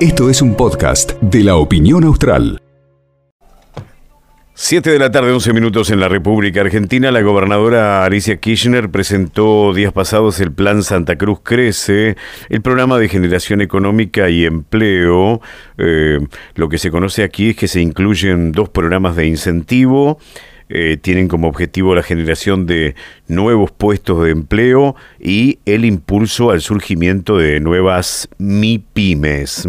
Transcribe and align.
Esto 0.00 0.30
es 0.30 0.42
un 0.42 0.54
podcast 0.54 1.12
de 1.20 1.42
la 1.42 1.56
opinión 1.56 2.04
austral. 2.04 2.62
7 4.58 4.90
de 4.90 4.98
la 4.98 5.10
tarde, 5.10 5.32
11 5.32 5.52
minutos 5.52 5.90
en 5.90 6.00
la 6.00 6.08
República 6.08 6.62
Argentina. 6.62 7.10
La 7.10 7.20
gobernadora 7.20 8.04
Alicia 8.04 8.38
Kirchner 8.38 8.90
presentó 8.90 9.74
días 9.74 9.92
pasados 9.92 10.40
el 10.40 10.50
Plan 10.50 10.82
Santa 10.82 11.16
Cruz 11.16 11.40
Crece, 11.42 12.16
el 12.48 12.62
programa 12.62 12.98
de 12.98 13.08
generación 13.08 13.60
económica 13.60 14.30
y 14.30 14.46
empleo. 14.46 15.42
Eh, 15.76 16.20
lo 16.54 16.68
que 16.70 16.78
se 16.78 16.90
conoce 16.90 17.22
aquí 17.22 17.50
es 17.50 17.56
que 17.56 17.68
se 17.68 17.82
incluyen 17.82 18.52
dos 18.52 18.70
programas 18.70 19.16
de 19.16 19.26
incentivo 19.26 20.18
eh, 20.68 20.98
tienen 21.00 21.28
como 21.28 21.48
objetivo 21.48 21.94
la 21.94 22.02
generación 22.02 22.66
de 22.66 22.96
nuevos 23.28 23.70
puestos 23.70 24.24
de 24.24 24.30
empleo 24.30 24.96
y 25.20 25.60
el 25.64 25.84
impulso 25.84 26.50
al 26.50 26.60
surgimiento 26.60 27.38
de 27.38 27.60
nuevas 27.60 28.28
MIPIMES. 28.38 29.68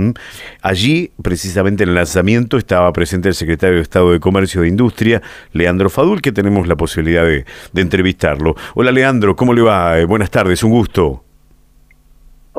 Allí, 0.61 1.11
precisamente 1.21 1.83
en 1.83 1.89
el 1.89 1.95
lanzamiento, 1.95 2.57
estaba 2.57 2.91
presente 2.93 3.29
el 3.29 3.35
secretario 3.35 3.75
de 3.75 3.83
Estado 3.83 4.11
de 4.11 4.19
Comercio 4.19 4.63
e 4.63 4.67
Industria, 4.67 5.21
Leandro 5.53 5.89
Fadul, 5.89 6.21
que 6.21 6.31
tenemos 6.31 6.67
la 6.67 6.75
posibilidad 6.75 7.25
de, 7.25 7.45
entrevistarlo. 7.75 8.55
Hola 8.73 8.91
Leandro, 8.91 9.35
¿cómo 9.35 9.53
le 9.53 9.61
va? 9.61 9.99
Eh, 9.99 10.05
buenas 10.05 10.31
tardes, 10.31 10.63
un 10.63 10.71
gusto. 10.71 11.26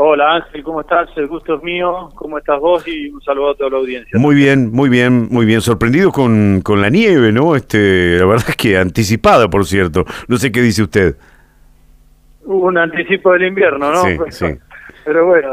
Hola 0.01 0.37
Ángel, 0.37 0.63
¿cómo 0.63 0.81
estás? 0.81 1.09
El 1.17 1.27
gusto 1.27 1.57
es 1.57 1.63
mío. 1.65 2.11
¿Cómo 2.15 2.39
estás 2.39 2.61
vos? 2.61 2.87
Y 2.87 3.11
un 3.11 3.21
saludo 3.21 3.51
a 3.51 3.55
toda 3.57 3.71
la 3.71 3.79
audiencia. 3.79 4.17
Muy 4.17 4.37
bien, 4.37 4.71
muy 4.71 4.89
bien, 4.89 5.27
muy 5.29 5.45
bien. 5.45 5.61
Sorprendido 5.61 6.13
con, 6.13 6.61
con 6.63 6.81
la 6.81 6.89
nieve, 6.89 7.33
¿no? 7.33 7.57
Este, 7.57 8.17
la 8.17 8.27
verdad 8.27 8.45
es 8.49 8.55
que 8.55 8.79
anticipada, 8.79 9.51
por 9.51 9.67
cierto. 9.67 10.05
No 10.29 10.37
sé 10.37 10.53
qué 10.53 10.63
dice 10.63 10.85
usted. 10.85 11.17
Un 12.45 12.79
anticipo 12.79 13.33
del 13.33 13.47
invierno, 13.47 13.91
¿no? 13.91 14.03
Sí, 14.03 14.17
sí. 14.29 14.47
Pero 15.09 15.25
bueno, 15.25 15.49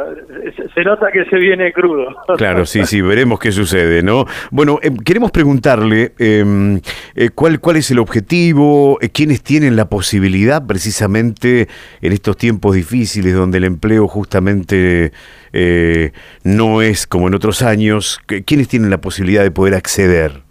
se 0.73 0.83
nota 0.83 1.09
que 1.13 1.23
se 1.29 1.37
viene 1.37 1.71
crudo. 1.71 2.13
Claro, 2.35 2.65
sí, 2.65 2.85
sí, 2.85 2.99
veremos 2.99 3.39
qué 3.39 3.53
sucede, 3.53 4.03
¿no? 4.03 4.25
Bueno, 4.51 4.79
eh, 4.81 4.91
queremos 5.05 5.31
preguntarle 5.31 6.11
eh, 6.19 6.81
eh, 7.15 7.29
cuál, 7.33 7.61
cuál 7.61 7.77
es 7.77 7.89
el 7.89 7.99
objetivo, 7.99 8.97
eh, 8.99 9.07
quiénes 9.07 9.43
tienen 9.43 9.77
la 9.77 9.85
posibilidad 9.87 10.67
precisamente 10.67 11.69
en 12.01 12.11
estos 12.11 12.35
tiempos 12.35 12.75
difíciles 12.75 13.33
donde 13.33 13.59
el 13.59 13.63
empleo 13.63 14.09
justamente 14.09 15.13
eh, 15.53 16.11
no 16.43 16.81
es 16.81 17.07
como 17.07 17.29
en 17.29 17.35
otros 17.35 17.61
años, 17.61 18.19
quiénes 18.45 18.67
tienen 18.67 18.89
la 18.89 18.99
posibilidad 18.99 19.41
de 19.41 19.51
poder 19.51 19.75
acceder. 19.75 20.43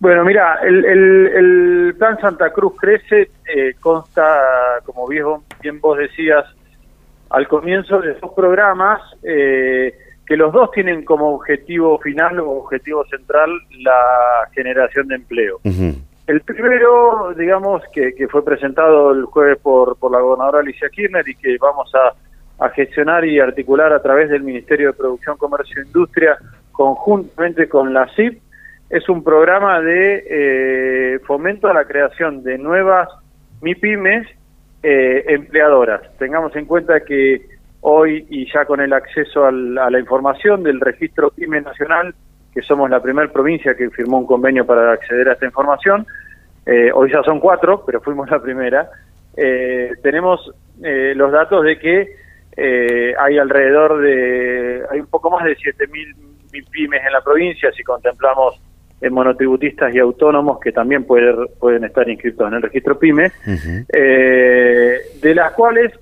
Bueno, 0.00 0.24
mira, 0.24 0.60
el, 0.62 0.82
el, 0.82 1.26
el 1.26 1.94
plan 1.98 2.18
Santa 2.22 2.54
Cruz 2.54 2.72
Crece 2.80 3.30
eh, 3.54 3.74
consta, 3.80 4.80
como 4.86 5.06
bien, 5.08 5.26
bien 5.60 5.78
vos 5.78 5.98
decías 5.98 6.46
al 7.30 7.48
comienzo, 7.48 8.00
de 8.00 8.14
dos 8.14 8.32
programas 8.34 9.00
eh, 9.22 9.94
que 10.26 10.36
los 10.36 10.52
dos 10.52 10.70
tienen 10.72 11.04
como 11.04 11.34
objetivo 11.34 11.98
final 11.98 12.40
o 12.40 12.50
objetivo 12.50 13.04
central 13.06 13.50
la 13.80 14.48
generación 14.52 15.08
de 15.08 15.16
empleo. 15.16 15.60
El 16.26 16.40
primero, 16.42 17.32
digamos, 17.36 17.82
que, 17.92 18.14
que 18.14 18.28
fue 18.28 18.44
presentado 18.44 19.12
el 19.12 19.24
jueves 19.24 19.58
por, 19.62 19.96
por 19.98 20.12
la 20.12 20.20
gobernadora 20.20 20.60
Alicia 20.60 20.90
Kirchner 20.90 21.26
y 21.26 21.34
que 21.34 21.56
vamos 21.58 21.90
a, 21.94 22.64
a 22.64 22.68
gestionar 22.70 23.24
y 23.24 23.40
articular 23.40 23.92
a 23.92 24.02
través 24.02 24.28
del 24.28 24.42
Ministerio 24.42 24.88
de 24.88 24.98
Producción, 24.98 25.38
Comercio 25.38 25.80
e 25.80 25.86
Industria 25.86 26.36
conjuntamente 26.72 27.68
con 27.68 27.92
la 27.92 28.06
CIP, 28.14 28.40
es 28.90 29.08
un 29.08 29.24
programa 29.24 29.80
de 29.80 30.24
eh, 30.30 31.18
fomento 31.26 31.68
a 31.68 31.74
la 31.74 31.84
creación 31.84 32.42
de 32.42 32.56
nuevas 32.56 33.08
MIPIMES 33.60 34.28
eh, 34.82 35.24
empleadoras. 35.28 36.02
Tengamos 36.18 36.54
en 36.56 36.66
cuenta 36.66 37.00
que 37.00 37.46
hoy 37.80 38.26
y 38.30 38.50
ya 38.52 38.64
con 38.64 38.80
el 38.80 38.92
acceso 38.92 39.44
al- 39.46 39.78
a 39.78 39.90
la 39.90 39.98
información 40.00 40.62
del 40.62 40.80
registro 40.80 41.30
PYME 41.30 41.60
nacional, 41.62 42.14
que 42.52 42.62
somos 42.62 42.90
la 42.90 43.00
primera 43.00 43.30
provincia 43.32 43.74
que 43.74 43.90
firmó 43.90 44.18
un 44.18 44.26
convenio 44.26 44.66
para 44.66 44.92
acceder 44.92 45.28
a 45.28 45.32
esta 45.34 45.46
información, 45.46 46.06
eh, 46.66 46.90
hoy 46.92 47.10
ya 47.12 47.22
son 47.22 47.40
cuatro, 47.40 47.82
pero 47.86 48.00
fuimos 48.00 48.28
la 48.30 48.40
primera, 48.40 48.90
eh, 49.36 49.92
tenemos 50.02 50.52
eh, 50.82 51.12
los 51.16 51.30
datos 51.32 51.64
de 51.64 51.78
que 51.78 52.08
eh, 52.56 53.14
hay 53.18 53.38
alrededor 53.38 54.00
de, 54.00 54.82
hay 54.90 55.00
un 55.00 55.06
poco 55.06 55.30
más 55.30 55.44
de 55.44 55.56
7.000 55.56 56.66
pymes 56.70 57.00
en 57.06 57.12
la 57.12 57.20
provincia, 57.20 57.70
si 57.72 57.84
contemplamos 57.84 58.60
monotributistas 59.10 59.94
y 59.94 59.98
autónomos 59.98 60.58
que 60.60 60.72
también 60.72 61.04
pueden, 61.04 61.36
pueden 61.60 61.84
estar 61.84 62.08
inscritos 62.08 62.48
en 62.48 62.54
el 62.54 62.62
registro 62.62 62.98
PYME, 62.98 63.30
eh, 63.92 64.98
de 65.22 65.34
las 65.34 65.52
cuales 65.52 65.92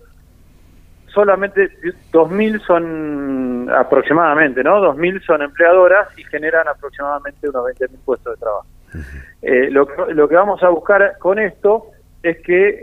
solamente 1.08 1.68
2.000 2.12 2.60
son 2.66 3.70
aproximadamente, 3.74 4.62
¿no? 4.62 4.80
2.000 4.80 5.22
son 5.24 5.42
empleadoras 5.42 6.08
y 6.18 6.24
generan 6.24 6.68
aproximadamente 6.68 7.48
unos 7.48 7.64
20.000 7.66 7.88
puestos 8.04 8.34
de 8.34 8.40
trabajo. 8.40 8.66
Eh, 9.42 9.70
lo, 9.70 9.86
que- 9.86 10.14
lo 10.14 10.28
que 10.28 10.34
vamos 10.34 10.62
a 10.62 10.68
buscar 10.68 11.16
con 11.18 11.38
esto 11.38 11.86
es 12.22 12.38
que 12.38 12.78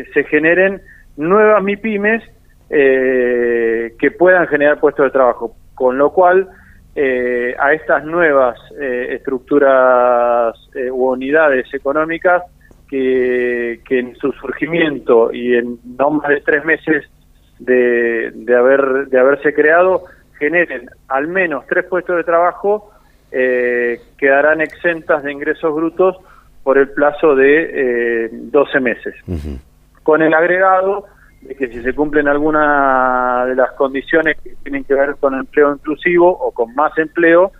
eh, 0.00 0.04
se 0.14 0.24
generen 0.24 0.80
nuevas 1.16 1.62
MIPIMES 1.62 2.22
eh, 2.70 3.94
que 3.98 4.10
puedan 4.10 4.46
generar 4.48 4.78
puestos 4.80 5.04
de 5.06 5.10
trabajo, 5.10 5.54
con 5.74 5.98
lo 5.98 6.10
cual 6.12 6.48
eh, 6.94 7.54
a 7.58 7.72
estas 7.72 8.04
nuevas 8.04 8.58
eh, 8.78 9.14
estructuras 9.14 10.54
eh, 10.74 10.90
u 10.90 11.10
unidades 11.10 11.72
económicas 11.72 12.42
que, 12.88 13.80
que 13.86 13.98
en 13.98 14.14
su 14.16 14.32
surgimiento 14.32 15.32
y 15.32 15.56
en 15.56 15.78
no 15.96 16.10
más 16.10 16.28
de 16.28 16.40
tres 16.42 16.64
meses 16.64 17.04
de, 17.58 18.30
de 18.34 18.56
haber 18.56 19.06
de 19.08 19.18
haberse 19.18 19.54
creado 19.54 20.04
generen 20.38 20.90
al 21.08 21.28
menos 21.28 21.64
tres 21.66 21.86
puestos 21.86 22.16
de 22.16 22.24
trabajo 22.24 22.90
eh, 23.30 23.98
quedarán 24.18 24.60
exentas 24.60 25.22
de 25.22 25.32
ingresos 25.32 25.74
brutos 25.74 26.16
por 26.62 26.76
el 26.76 26.90
plazo 26.90 27.34
de 27.34 28.26
eh, 28.26 28.28
12 28.30 28.80
meses 28.80 29.14
Ujú. 29.26 29.58
con 30.02 30.20
el 30.20 30.34
agregado 30.34 31.06
de 31.42 31.54
que 31.54 31.68
si 31.68 31.82
se 31.82 31.92
cumplen 31.94 32.28
alguna 32.28 33.44
de 33.46 33.54
las 33.56 33.72
condiciones 33.72 34.40
que 34.40 34.54
tienen 34.62 34.84
que 34.84 34.94
ver 34.94 35.16
con 35.18 35.34
empleo 35.34 35.72
inclusivo 35.74 36.28
o 36.30 36.52
con 36.52 36.74
más 36.74 36.96
empleo, 36.98 37.52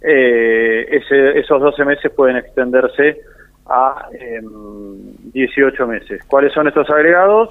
eh, 0.00 0.86
ese- 0.90 1.38
esos 1.38 1.60
12 1.60 1.84
meses 1.84 2.12
pueden 2.12 2.36
extenderse 2.36 3.20
a 3.66 4.06
em, 4.18 4.44
18 5.32 5.86
meses. 5.86 6.22
¿Cuáles 6.24 6.52
son 6.52 6.68
estos 6.68 6.90
agregados? 6.90 7.50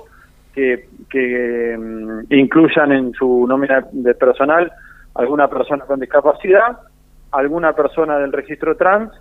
Que, 0.54 0.86
que 1.10 1.74
em, 1.74 2.26
incluyan 2.30 2.92
en 2.92 3.14
su 3.14 3.46
nómina 3.48 3.86
de 3.92 4.14
personal 4.16 4.72
alguna 5.16 5.48
persona 5.48 5.86
con 5.86 6.00
discapacidad, 6.00 6.78
alguna 7.32 7.74
persona 7.74 8.18
del 8.20 8.34
registro 8.34 8.76
trans 8.76 9.12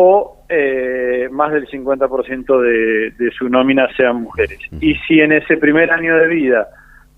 o 0.00 0.44
eh, 0.48 1.28
más 1.32 1.52
del 1.52 1.66
50% 1.66 2.60
de, 2.62 3.10
de 3.18 3.30
su 3.32 3.48
nómina 3.48 3.88
sean 3.96 4.22
mujeres. 4.22 4.60
Y 4.80 4.94
si 5.08 5.20
en 5.20 5.32
ese 5.32 5.56
primer 5.56 5.90
año 5.90 6.16
de 6.16 6.28
vida, 6.28 6.68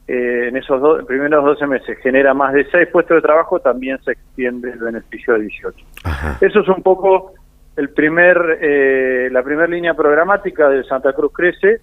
eh, 0.09 0.47
en 0.49 0.57
esos 0.57 0.81
do- 0.81 1.05
primeros 1.05 1.45
12 1.45 1.67
meses, 1.67 1.99
genera 1.99 2.33
más 2.33 2.55
de 2.55 2.65
6 2.71 2.89
puestos 2.91 3.17
de 3.17 3.21
trabajo, 3.21 3.61
también 3.61 3.99
se 4.03 4.13
extiende 4.13 4.71
el 4.71 4.79
beneficio 4.79 5.35
a 5.35 5.39
18. 5.39 5.77
Ajá. 6.05 6.39
Eso 6.41 6.61
es 6.61 6.69
un 6.69 6.83
poco 6.83 7.35
el 7.77 7.91
primer, 7.91 8.39
eh, 8.63 9.29
la 9.31 9.43
primera 9.43 9.69
línea 9.69 9.93
programática 9.93 10.71
de 10.71 10.83
Santa 10.85 11.13
Cruz 11.13 11.33
Crece 11.35 11.83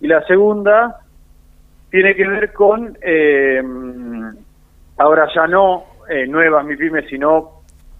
y 0.00 0.06
la 0.06 0.22
segunda 0.26 1.00
tiene 1.90 2.14
que 2.14 2.28
ver 2.28 2.52
con 2.52 2.96
eh, 3.02 3.60
ahora 4.98 5.26
ya 5.34 5.48
no 5.48 5.84
eh, 6.08 6.24
nuevas 6.28 6.64
MIPIMES, 6.64 7.06
sino 7.10 7.55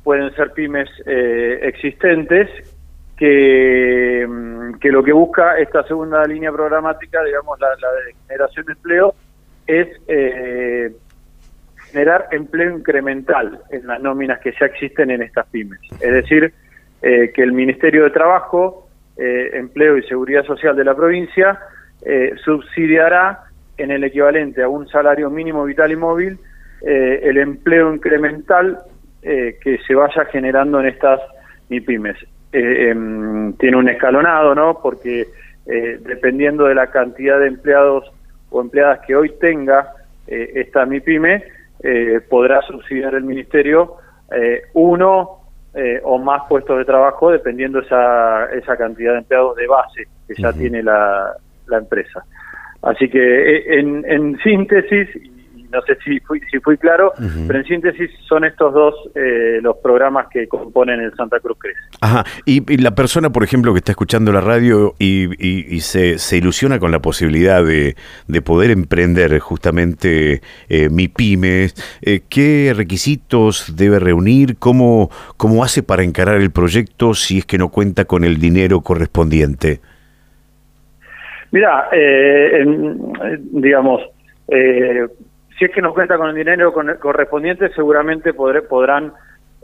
pueden 0.06 0.33
ser 0.37 0.53
pymes 0.53 0.89
eh, 1.05 1.59
existentes 1.62 2.49
que, 3.17 4.25
mm, 4.25 4.75
que 4.78 4.93
lo 4.93 5.03
que 5.03 5.12
busca 5.12 5.59
esta 5.59 5.83
segunda 5.83 6.25
línea 6.25 6.53
programática, 6.53 7.25
digamos 7.25 7.59
la, 7.59 7.71
de 7.71 8.15
generación 8.28 8.67
de 8.67 8.72
empleo, 8.75 9.15
es 9.67 9.89
eh, 10.06 10.93
generar 11.91 12.29
empleo 12.31 12.79
incremental 12.79 13.58
en 13.70 13.85
las 13.88 14.00
nóminas 14.00 14.38
que 14.38 14.55
ya 14.61 14.67
existen 14.67 15.11
en 15.11 15.23
estas 15.23 15.44
pymes. 15.49 15.81
Es 16.00 16.12
decir, 16.12 16.55
eh, 17.03 17.32
que 17.35 17.43
el 17.43 17.50
Ministerio 17.50 18.05
de 18.05 18.11
Trabajo, 18.11 18.88
eh, 19.17 19.50
Empleo 19.55 19.99
y 19.99 20.05
Seguridad 20.05 20.44
Social 20.44 20.76
de 20.76 20.85
la 20.85 20.94
provincia 20.94 21.58
eh, 22.03 22.31
subsidiará 22.44 23.41
en 23.76 23.91
el 23.91 24.05
equivalente 24.05 24.62
a 24.62 24.69
un 24.69 24.87
salario 24.87 25.31
mínimo 25.31 25.64
vital 25.64 25.91
y 25.91 25.97
móvil 25.97 26.38
el 26.82 27.38
empleo 27.38 27.93
incremental 27.93 28.79
eh, 29.26 29.58
que 29.62 29.78
se 29.87 29.94
vaya 29.94 30.25
generando 30.26 30.81
en 30.81 30.87
estas 30.87 31.20
MIPIMES. 31.69 32.17
Eh, 32.52 32.90
em, 32.90 33.52
tiene 33.55 33.76
un 33.76 33.88
escalonado, 33.88 34.55
¿no? 34.55 34.78
Porque 34.81 35.26
eh, 35.67 35.99
dependiendo 36.00 36.64
de 36.64 36.75
la 36.75 36.87
cantidad 36.88 37.40
de 37.40 37.49
empleados 37.49 38.11
o 38.50 38.61
empleadas 38.61 39.00
que 39.06 39.17
hoy 39.17 39.32
tenga 39.40 39.93
eh, 40.26 40.52
esta 40.55 40.87
MIPYME, 40.87 41.56
podrá 42.31 42.62
subsidiar 42.62 43.14
el 43.14 43.23
ministerio 43.23 43.99
eh, 44.32 44.62
uno 44.73 45.38
eh, 45.75 46.00
o 46.02 46.19
más 46.19 46.43
puestos 46.49 46.79
de 46.79 46.84
trabajo 46.84 47.31
dependiendo 47.31 47.81
esa, 47.81 48.46
esa 48.46 48.76
cantidad 48.76 49.12
de 49.12 49.19
empleados 49.19 49.56
de 49.56 49.67
base 49.67 50.05
que 50.26 50.34
ya 50.34 50.52
tiene 50.52 50.82
la, 50.82 51.32
la 51.67 51.79
empresa. 51.79 52.25
Así 52.82 53.08
que 53.08 53.79
en, 53.79 54.05
en 54.08 54.38
síntesis, 54.38 55.08
no 55.76 55.82
sé 55.82 55.99
si 56.02 56.19
fui, 56.20 56.40
si 56.50 56.58
fui 56.61 56.78
claro, 56.78 57.12
pero 57.46 57.58
en 57.58 57.64
síntesis 57.67 58.11
son 58.26 58.44
estos 58.44 58.73
dos 58.73 58.94
eh, 59.14 59.58
los 59.61 59.76
programas 59.76 60.28
que 60.28 60.49
componen 60.49 61.00
el 61.00 61.14
Santa 61.14 61.38
Cruz 61.40 61.58
Crece. 61.58 61.78
Ajá, 62.00 62.25
y, 62.46 62.76
la 62.78 62.94
persona, 62.94 63.31
por 63.31 63.44
ejemplo, 63.44 63.73
que 63.73 63.78
está 63.78 63.93
escuchando 63.93 64.32
la 64.32 64.40
radio 64.40 64.94
y, 64.99 65.28
y, 65.38 65.81
se, 65.81 66.19
se, 66.19 66.38
ilusiona 66.38 66.78
con 66.78 66.93
la 66.93 67.00
posibilidad 67.00 67.62
de, 67.62 67.94
de 68.26 68.43
poder 68.43 68.70
emprender 68.70 69.38
justamente 69.38 70.40
eh, 70.69 70.88
mi 70.88 71.08
pyme, 71.08 71.69
eh, 72.00 72.20
¿qué 72.29 72.72
requisitos 72.75 73.76
debe 73.76 73.99
reunir? 73.99 74.56
¿Cómo, 74.58 75.11
¿Cómo 75.37 75.62
hace 75.62 75.82
para 75.82 76.05
encarar 76.05 76.40
el 76.40 76.50
proyecto 76.50 77.12
si 77.12 77.38
es 77.38 77.46
que 77.46 77.58
no 77.58 77.69
cuenta 77.69 78.06
con 78.06 78.25
el 78.25 78.38
dinero 78.38 78.81
correspondiente? 78.81 79.81
Mira, 81.50 81.88
eh, 81.93 82.64
digamos, 83.52 84.02
eh, 84.49 85.06
si 85.58 85.64
es 85.64 85.70
que 85.70 85.81
no 85.81 85.94
cuenta 85.94 86.19
con 86.19 86.29
el 86.29 86.35
dinero 86.35 86.73
correspondiente, 86.73 87.70
seguramente 87.70 88.35
podrán 88.35 89.12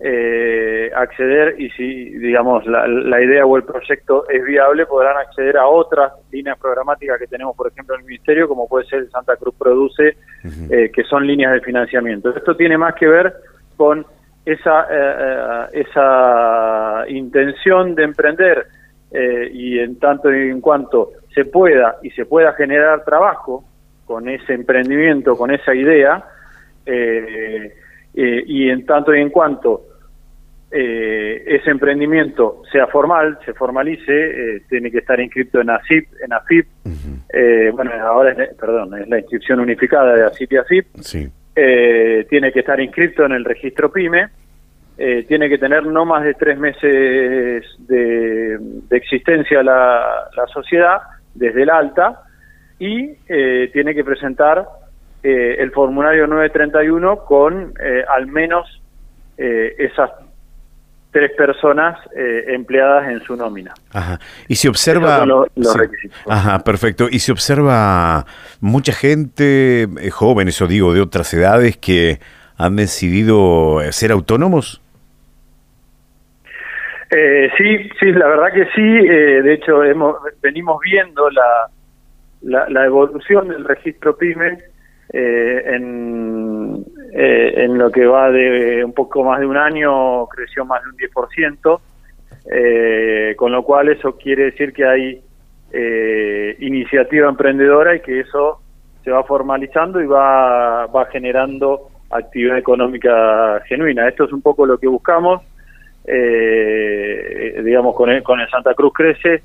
eh, 0.05 0.91
acceder 0.97 1.61
y 1.61 1.71
si, 1.71 2.11
digamos, 2.19 2.67
la, 2.67 3.23
idea 3.23 3.44
o 3.44 3.56
el 3.56 3.65
proyecto 3.65 4.29
es 4.29 4.43
viable, 4.43 4.87
podrán 4.87 5.19
acceder 5.19 5.56
a 5.59 5.67
otras 5.67 6.12
líneas 6.31 6.59
programáticas 6.59 7.19
que 7.19 7.27
tenemos, 7.27 7.55
por 7.55 7.71
ejemplo, 7.71 7.94
en 7.94 8.00
el 8.00 8.06
Ministerio, 8.06 8.49
como 8.49 8.67
puede 8.67 8.87
ser 8.87 9.09
Santa 9.11 9.37
Cruz 9.37 9.55
Produce, 9.56 10.17
eh, 10.71 10.91
que 10.93 11.05
son 11.05 11.27
líneas 11.27 11.53
de 11.53 11.61
financiamiento. 11.61 12.35
Esto 12.35 12.56
tiene 12.56 12.79
más 12.79 12.94
que 12.94 13.06
ver 13.06 13.35
con 13.77 14.05
esa, 14.44 14.87
eh, 14.91 15.67
esa 15.73 17.05
intención 17.09 17.94
de 17.94 18.05
emprender 18.05 18.67
y 19.53 19.79
en 19.79 19.99
tanto 19.99 20.33
y 20.33 20.49
en 20.49 20.62
cuanto 20.62 21.11
se 21.35 21.44
pueda 21.44 21.99
y 22.03 22.11
se 22.12 22.25
pueda 22.25 22.55
generar 22.55 23.05
trabajo, 23.05 23.62
con 24.12 24.29
ese 24.29 24.53
emprendimiento, 24.53 25.38
con 25.38 25.50
esa 25.50 25.75
idea, 25.75 26.23
eh, 26.85 27.75
eh, 28.12 28.44
y 28.47 28.69
en 28.69 28.85
tanto 28.85 29.14
y 29.14 29.23
en 29.23 29.31
cuanto 29.31 29.87
eh, 30.70 31.43
ese 31.47 31.70
emprendimiento 31.70 32.61
sea 32.70 32.88
formal, 32.88 33.38
se 33.47 33.55
formalice, 33.55 34.64
tiene 34.69 34.91
que 34.91 34.99
estar 34.99 35.19
inscrito 35.19 35.62
en 35.62 35.70
ASIP, 35.70 36.09
en 36.23 36.31
AFIP, 36.31 36.67
bueno, 37.73 37.91
ahora 38.03 38.32
es, 38.32 38.55
perdón, 38.55 39.00
es 39.00 39.09
la 39.09 39.19
inscripción 39.19 39.61
unificada 39.61 40.15
de 40.15 40.25
ASIP 40.25 40.53
y 40.53 40.56
AFIP, 40.58 40.87
tiene 42.29 42.53
que 42.53 42.61
estar 42.61 42.79
inscrito 42.81 43.25
en 43.25 43.32
el 43.32 43.47
registro 43.47 43.91
PYME, 43.91 44.29
tiene 45.26 45.49
que 45.49 45.56
tener 45.56 45.87
no 45.87 46.05
más 46.05 46.23
de 46.23 46.35
tres 46.35 46.58
meses 46.58 47.65
de, 47.88 48.58
existencia 48.91 49.62
la, 49.62 50.29
la 50.37 50.47
sociedad 50.49 50.99
desde 51.35 51.62
el 51.62 51.70
alta, 51.70 52.25
y 52.82 53.17
eh, 53.29 53.70
tiene 53.73 53.94
que 53.94 54.02
presentar 54.02 54.67
eh, 55.23 55.55
el 55.61 55.70
formulario 55.70 56.26
931 56.26 57.19
con 57.19 57.73
eh, 57.81 58.02
al 58.08 58.26
menos 58.26 58.81
esas 59.34 60.11
tres 61.11 61.32
personas 61.37 61.99
empleadas 62.14 63.11
en 63.11 63.20
su 63.23 63.34
nómina. 63.34 63.75
Ajá. 63.93 64.20
Y 64.46 64.55
se 64.55 64.69
observa... 64.69 65.26
los, 65.26 65.49
Ajá, 66.29 66.61
perfecto. 66.61 67.08
Y 67.11 67.19
se 67.19 67.32
observa 67.32 68.25
mucha 68.61 68.93
gente, 68.93 69.88
jóvenes 70.12 70.62
o 70.62 70.69
digo, 70.69 70.94
de 70.94 71.00
otras 71.00 71.34
edades 71.34 71.76
que 71.76 72.20
han 72.56 72.76
decidido 72.76 73.81
ser 73.90 74.12
autónomos. 74.12 74.81
sí, 77.11 77.90
sí, 77.99 78.12
la 78.12 78.29
verdad 78.29 78.52
que 78.55 78.67
sí. 78.67 78.82
de 78.82 79.55
hecho, 79.55 79.82
hemos, 79.82 80.19
venimos 80.40 80.79
viendo 80.84 81.29
la, 81.31 81.69
la, 82.43 82.85
evolución 82.85 83.49
del 83.49 83.65
registro 83.65 84.17
PYME 84.17 84.59
eh, 85.12 85.62
en, 85.67 86.85
eh, 87.12 87.65
en 87.65 87.77
lo 87.77 87.91
que 87.91 88.06
va 88.06 88.31
de 88.31 88.83
un 88.85 88.93
poco 88.93 89.23
más 89.23 89.41
de 89.41 89.47
un 89.47 89.56
año 89.56 90.27
creció 90.27 90.65
más 90.65 90.83
de 90.83 90.89
un 90.89 90.97
10%, 90.97 91.81
eh, 92.50 93.35
con 93.37 93.53
lo 93.53 93.62
cual 93.62 93.91
eso 93.91 94.17
quiere 94.17 94.44
decir 94.44 94.73
que 94.73 94.87
hay 94.87 95.23
eh, 95.73 96.56
iniciativa 96.61 97.29
emprendedora 97.29 97.94
y 97.94 98.00
que 98.00 98.21
eso 98.21 98.61
se 99.05 99.11
va 99.11 99.25
formalizando 99.25 100.00
y 100.00 100.06
va, 100.06 100.87
va 100.87 101.06
generando 101.06 101.89
actividad 102.11 102.56
económica 102.56 103.61
genuina. 103.67 104.09
Esto 104.09 104.25
es 104.25 104.33
un 104.33 104.43
poco 104.43 104.65
lo 104.65 104.79
que 104.79 104.87
buscamos, 104.87 105.43
digamos, 107.65 107.94
con 107.94 108.11
el, 108.11 108.23
con 108.23 108.41
el 108.41 108.49
Santa 108.49 108.75
Cruz 108.75 108.93
Crece, 108.94 109.43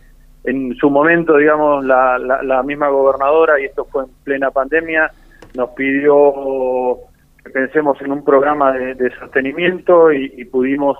en 0.47 0.73
su 0.77 0.89
momento, 0.89 1.35
digamos, 1.35 1.83
la, 1.83 2.17
la, 2.17 2.63
misma 2.63 2.87
gobernadora, 2.87 3.59
y 3.59 3.65
esto 3.65 3.83
fue 3.83 4.05
en 4.05 4.09
plena 4.23 4.49
pandemia, 4.49 5.11
nos 5.55 5.71
pidió 5.71 6.99
que 7.43 7.49
pensemos 7.49 8.01
en 8.01 8.13
un 8.13 8.23
programa 8.23 8.71
de, 8.71 9.11
sostenimiento 9.19 10.13
y, 10.13 10.45
pudimos, 10.45 10.97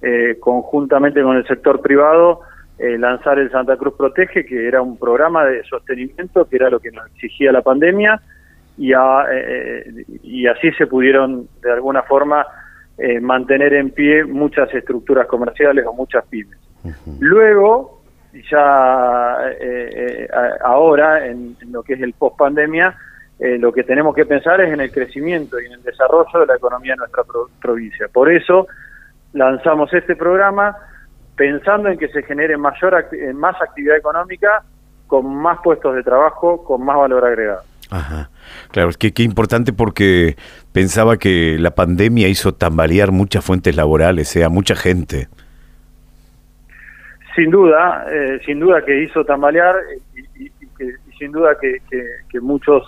eh, 0.00 0.36
conjuntamente 0.38 1.22
con 1.24 1.36
el 1.36 1.44
sector 1.44 1.80
privado, 1.80 2.42
eh, 2.78 2.96
lanzar 2.96 3.40
el 3.40 3.50
Santa 3.50 3.76
Cruz 3.76 3.94
Protege, 3.94 4.46
que 4.46 4.68
era 4.68 4.80
un 4.80 4.96
programa 4.96 5.44
de 5.44 5.64
sostenimiento, 5.64 6.44
que 6.48 6.54
era 6.54 6.70
lo 6.70 6.78
que 6.78 6.92
nos 6.92 7.04
exigía 7.08 7.50
la 7.50 7.62
pandemia, 7.62 8.22
y, 8.78 8.92
eh, 8.92 10.04
y 10.22 10.46
así 10.46 10.70
se 10.78 10.86
pudieron, 10.86 11.48
de 11.62 11.72
alguna 11.72 12.02
forma, 12.02 12.46
mantener 13.22 13.74
en 13.74 13.90
pie 13.90 14.24
muchas 14.24 14.72
estructuras 14.72 15.26
comerciales 15.26 15.84
o 15.84 15.92
muchas 15.92 16.24
pymes. 16.26 16.56
Luego, 17.18 17.93
ya 18.50 19.36
eh, 19.60 19.90
eh, 19.92 20.28
ahora, 20.64 21.26
en, 21.26 21.56
lo 21.70 21.82
que 21.82 21.94
es 21.94 22.02
el 22.02 22.12
post 22.14 22.36
pandemia, 22.36 22.96
eh, 23.38 23.58
lo 23.58 23.72
que 23.72 23.82
tenemos 23.82 24.14
que 24.14 24.26
pensar 24.26 24.60
es 24.60 24.72
en 24.72 24.80
el 24.80 24.90
crecimiento 24.90 25.60
y 25.60 25.66
en 25.66 25.72
el 25.72 25.82
desarrollo 25.82 26.40
de 26.40 26.46
la 26.46 26.56
economía 26.56 26.92
de 26.92 26.98
nuestra 26.98 27.24
provincia. 27.60 28.08
Por 28.12 28.30
eso 28.30 28.66
lanzamos 29.32 29.92
este 29.92 30.16
programa 30.16 30.76
pensando 31.36 31.88
en 31.88 31.98
que 31.98 32.08
se 32.08 32.22
genere 32.22 32.56
mayor 32.56 33.06
más 33.34 33.60
actividad 33.60 33.96
económica 33.96 34.62
con 35.06 35.34
más 35.34 35.58
puestos 35.62 35.94
de 35.96 36.02
trabajo, 36.02 36.64
con 36.64 36.84
más 36.84 36.96
valor 36.96 37.24
agregado. 37.24 37.62
Ajá. 37.90 38.30
Claro, 38.70 38.90
es 38.90 38.96
que 38.96 39.12
qué 39.12 39.22
importante 39.22 39.72
porque 39.72 40.36
pensaba 40.72 41.16
que 41.16 41.56
la 41.58 41.74
pandemia 41.74 42.28
hizo 42.28 42.54
tambalear 42.54 43.12
muchas 43.12 43.44
fuentes 43.44 43.76
laborales, 43.76 44.28
sea 44.28 44.48
mucha 44.48 44.74
gente. 44.74 45.28
Sin 47.34 47.50
duda, 47.50 48.06
eh, 48.10 48.40
sin 48.46 48.60
duda 48.60 48.84
que 48.84 49.02
hizo 49.02 49.24
tambalear 49.24 49.74
y, 50.36 50.50
sin 51.18 51.32
duda 51.32 51.56
que, 51.60 52.40
muchos 52.40 52.82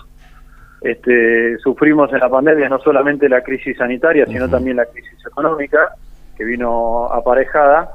este, 0.81 1.57
sufrimos 1.59 2.11
en 2.13 2.19
la 2.19 2.29
pandemia 2.29 2.69
no 2.69 2.79
solamente 2.79 3.27
la 3.27 3.41
crisis 3.41 3.77
sanitaria, 3.77 4.25
sino 4.25 4.47
también 4.47 4.77
la 4.77 4.85
crisis 4.85 5.25
económica 5.25 5.89
que 6.37 6.45
vino 6.45 7.05
aparejada. 7.05 7.89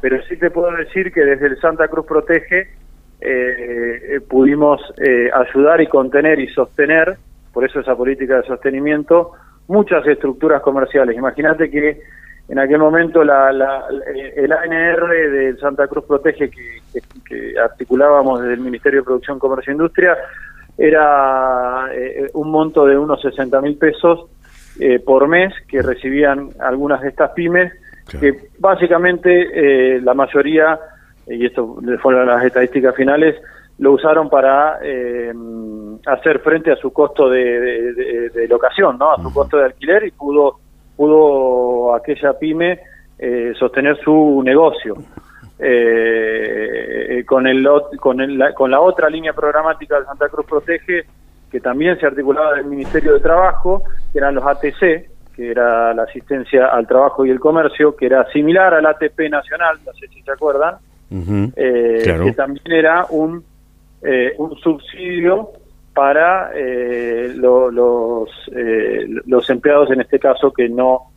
Pero 0.00 0.22
sí 0.22 0.36
te 0.36 0.50
puedo 0.50 0.70
decir 0.72 1.12
que 1.12 1.24
desde 1.24 1.48
el 1.48 1.60
Santa 1.60 1.88
Cruz 1.88 2.06
Protege 2.06 2.60
eh, 2.60 2.68
eh, 3.20 4.20
pudimos 4.20 4.80
ayudar 5.34 5.80
y 5.80 5.88
contener 5.88 6.38
y 6.38 6.48
sostener, 6.48 7.16
por 7.52 7.64
eso 7.64 7.80
esa 7.80 7.96
política 7.96 8.36
de 8.36 8.44
sostenimiento, 8.44 9.32
muchas 9.66 10.06
estructuras 10.06 10.62
comerciales. 10.62 11.16
Imagínate 11.16 11.70
que 11.70 12.00
en 12.48 12.58
aquel 12.58 12.78
momento 12.78 13.22
la, 13.22 13.50
el 14.36 14.52
ANR 14.52 15.06
de 15.08 15.56
Santa 15.58 15.86
Cruz 15.86 16.04
Protege 16.06 16.50
que, 16.50 17.54
articulábamos 17.62 18.40
desde 18.40 18.54
el 18.54 18.60
Ministerio 18.60 19.00
de 19.00 19.04
Producción, 19.04 19.38
Comercio 19.38 19.70
e 19.70 19.74
Industria 19.74 20.16
era 20.78 21.88
eh, 21.92 22.30
un 22.32 22.50
monto 22.50 22.86
de 22.86 22.96
unos 22.96 23.20
60 23.20 23.60
mil 23.60 23.76
pesos 23.76 24.30
eh, 24.80 24.98
por 24.98 25.28
mes 25.28 25.52
que 25.68 25.82
recibían 25.82 26.50
algunas 26.60 27.02
de 27.02 27.08
estas 27.08 27.32
pymes 27.32 27.72
que 28.18 28.48
básicamente 28.58 29.48
eh, 29.52 30.00
la 30.00 30.14
mayoría, 30.14 30.80
y 31.26 31.44
esto 31.44 31.76
fueron 32.00 32.26
las 32.26 32.42
estadísticas 32.42 32.94
finales, 32.94 33.36
lo 33.78 33.92
usaron 33.92 34.30
para 34.30 34.78
hacer 36.06 36.38
frente 36.38 36.72
a 36.72 36.76
su 36.76 36.90
costo 36.90 37.28
de, 37.28 37.92
de, 38.32 38.48
locación, 38.48 38.96
¿no? 38.96 39.12
a 39.12 39.22
su 39.22 39.32
costo 39.32 39.58
de 39.58 39.66
alquiler 39.66 40.06
y 40.06 40.10
pudo 40.12 40.58
pudo 40.98 41.67
aquella 41.98 42.32
pyme 42.38 42.80
eh, 43.18 43.52
sostener 43.58 43.98
su 44.02 44.42
negocio. 44.44 44.96
Eh, 45.60 47.24
con, 47.26 47.46
el, 47.46 47.66
con, 47.98 48.20
el, 48.20 48.54
con 48.54 48.70
la 48.70 48.80
otra 48.80 49.10
línea 49.10 49.32
programática 49.32 49.98
de 49.98 50.06
Santa 50.06 50.28
Cruz 50.28 50.46
Protege, 50.46 51.04
que 51.50 51.60
también 51.60 51.98
se 51.98 52.06
articulaba 52.06 52.54
del 52.54 52.66
Ministerio 52.66 53.14
de 53.14 53.20
Trabajo, 53.20 53.82
que 54.12 54.18
eran 54.18 54.36
los 54.36 54.46
ATC, 54.46 55.10
que 55.34 55.50
era 55.50 55.92
la 55.94 56.04
asistencia 56.04 56.66
al 56.66 56.86
trabajo 56.86 57.26
y 57.26 57.30
el 57.30 57.40
comercio, 57.40 57.96
que 57.96 58.06
era 58.06 58.24
similar 58.30 58.74
al 58.74 58.86
ATP 58.86 59.28
nacional, 59.30 59.78
no 59.84 59.92
sé 59.94 60.06
si 60.08 60.22
se 60.22 60.30
acuerdan, 60.30 60.76
eh, 61.56 62.02
que 62.24 62.32
también 62.32 62.72
era 62.72 63.06
un, 63.10 63.42
un 64.38 64.56
subsidio 64.58 65.50
para 65.98 66.52
eh, 66.54 67.32
los, 67.34 68.28
eh, 68.54 69.04
los 69.26 69.50
empleados 69.50 69.90
en 69.90 70.00
este 70.00 70.20
caso 70.20 70.52
que 70.52 70.68
no 70.68 71.07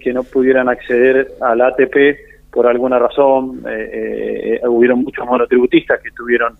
que 0.00 0.12
no 0.12 0.22
pudieran 0.24 0.68
acceder 0.68 1.28
al 1.40 1.60
ATP 1.60 2.50
por 2.50 2.66
alguna 2.66 2.98
razón 2.98 3.62
eh, 3.68 4.60
hubieron 4.66 5.02
muchos 5.02 5.26
monotributistas 5.26 6.00
que 6.00 6.08
estuvieron 6.08 6.54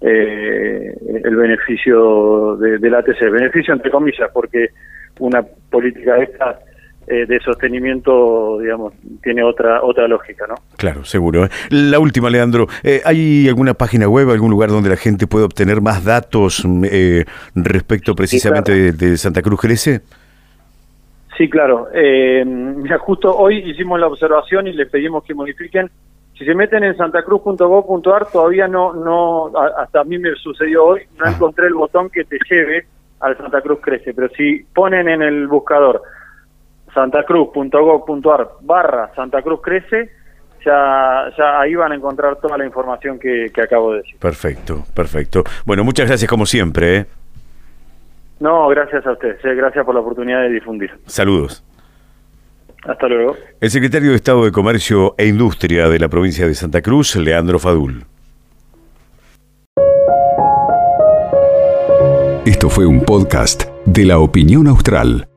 eh, 0.00 0.94
el 1.24 1.34
beneficio 1.34 2.56
de, 2.56 2.78
del 2.78 2.94
ATC, 2.94 3.18
beneficio 3.32 3.74
entre 3.74 3.90
comillas, 3.90 4.30
porque 4.32 4.68
una 5.18 5.42
política 5.42 6.14
de 6.14 6.22
esta 6.22 6.60
eh, 7.08 7.26
de 7.26 7.40
sostenimiento, 7.40 8.60
digamos, 8.60 8.92
tiene 9.22 9.42
otra 9.42 9.82
otra 9.82 10.06
lógica, 10.06 10.46
¿no? 10.46 10.54
Claro, 10.76 11.04
seguro. 11.04 11.46
¿eh? 11.46 11.48
La 11.70 11.98
última, 11.98 12.30
Leandro, 12.30 12.68
¿hay 13.04 13.48
alguna 13.48 13.74
página 13.74 14.08
web, 14.08 14.30
algún 14.30 14.50
lugar 14.50 14.68
donde 14.68 14.90
la 14.90 14.96
gente 14.96 15.26
pueda 15.26 15.46
obtener 15.46 15.80
más 15.80 16.04
datos 16.04 16.62
mm, 16.64 16.84
respecto 17.56 18.14
precisamente 18.14 18.92
de, 18.92 19.16
Santa 19.16 19.42
Cruz 19.42 19.60
Crece? 19.60 20.02
Sí, 21.38 21.48
claro. 21.48 21.88
mira, 21.94 22.98
justo 22.98 23.34
hoy 23.34 23.58
hicimos 23.70 23.98
la 23.98 24.08
observación 24.08 24.66
y 24.66 24.72
les 24.74 24.90
pedimos 24.90 25.24
que 25.24 25.34
modifiquen 25.34 25.88
si 26.38 26.44
se 26.44 26.54
meten 26.54 26.84
en 26.84 26.96
santacruz.gov.ar, 26.96 28.30
todavía 28.30 28.68
no, 28.68 28.92
no, 28.94 29.50
hasta 29.76 30.02
a 30.02 30.04
mí 30.04 30.18
me 30.18 30.34
sucedió 30.36 30.84
hoy, 30.84 31.00
no 31.18 31.24
ah. 31.26 31.32
encontré 31.32 31.66
el 31.66 31.74
botón 31.74 32.08
que 32.10 32.24
te 32.24 32.38
lleve 32.48 32.86
al 33.18 33.36
Santa 33.36 33.60
Cruz 33.60 33.80
Crece, 33.82 34.14
pero 34.14 34.28
si 34.28 34.64
ponen 34.72 35.08
en 35.08 35.22
el 35.22 35.48
buscador 35.48 36.00
santacruz.gov.ar 36.94 38.50
barra 38.60 39.12
Santa 39.16 39.42
Cruz 39.42 39.60
Crece, 39.60 40.10
ya, 40.64 41.24
ya 41.36 41.60
ahí 41.60 41.74
van 41.74 41.90
a 41.90 41.96
encontrar 41.96 42.36
toda 42.36 42.56
la 42.56 42.64
información 42.64 43.18
que, 43.18 43.50
que 43.52 43.62
acabo 43.62 43.92
de 43.92 43.98
decir. 43.98 44.16
Perfecto, 44.20 44.84
perfecto. 44.94 45.42
Bueno, 45.66 45.82
muchas 45.82 46.06
gracias 46.06 46.30
como 46.30 46.46
siempre. 46.46 46.96
¿eh? 46.98 47.06
No, 48.40 48.68
gracias 48.68 49.06
a 49.06 49.12
ustedes, 49.12 49.44
eh, 49.44 49.54
gracias 49.54 49.84
por 49.84 49.94
la 49.94 50.00
oportunidad 50.00 50.42
de 50.42 50.50
difundir. 50.50 50.90
Saludos. 51.06 51.64
Hasta 52.84 53.08
luego. 53.08 53.36
El 53.60 53.70
secretario 53.70 54.10
de 54.10 54.16
Estado 54.16 54.44
de 54.44 54.52
Comercio 54.52 55.14
e 55.18 55.26
Industria 55.26 55.88
de 55.88 55.98
la 55.98 56.08
provincia 56.08 56.46
de 56.46 56.54
Santa 56.54 56.80
Cruz, 56.80 57.16
Leandro 57.16 57.58
Fadul. 57.58 58.04
Esto 62.46 62.70
fue 62.70 62.86
un 62.86 63.00
podcast 63.02 63.64
de 63.84 64.04
la 64.06 64.20
opinión 64.20 64.68
austral. 64.68 65.28